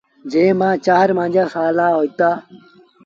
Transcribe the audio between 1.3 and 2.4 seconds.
سآلآ هوئيٚتآ۔